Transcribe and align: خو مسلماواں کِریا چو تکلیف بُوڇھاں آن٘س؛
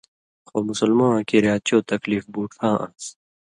خو 0.47 0.57
مسلماواں 0.69 1.23
کِریا 1.29 1.55
چو 1.67 1.77
تکلیف 1.91 2.23
بُوڇھاں 2.33 2.75
آن٘س؛ 2.83 3.05